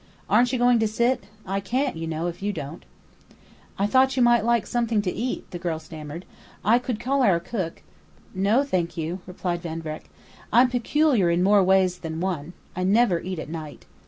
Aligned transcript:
Aren't 0.27 0.51
you 0.51 0.57
going 0.57 0.79
to 0.79 0.87
sit? 0.87 1.25
I 1.45 1.59
can't, 1.59 1.95
you 1.95 2.07
know, 2.07 2.25
if 2.25 2.41
you 2.41 2.51
don't." 2.51 2.85
"I 3.77 3.85
thought 3.85 4.17
you 4.17 4.23
might 4.23 4.43
like 4.43 4.65
something 4.65 4.99
to 5.03 5.13
eat," 5.13 5.51
the 5.51 5.59
girl 5.59 5.77
stammered. 5.77 6.25
"I 6.65 6.79
could 6.79 6.99
call 6.99 7.21
our 7.21 7.39
cook" 7.39 7.83
"No, 8.49 8.63
thank 8.63 8.97
you," 8.97 9.19
replied 9.27 9.61
Van 9.61 9.79
Vreck. 9.79 10.09
"I'm 10.51 10.71
peculiar 10.71 11.29
in 11.29 11.43
more 11.43 11.63
ways 11.63 11.99
than 11.99 12.19
one. 12.19 12.53
I 12.75 12.83
never 12.83 13.19
eat 13.19 13.37
at 13.37 13.47
night. 13.47 13.85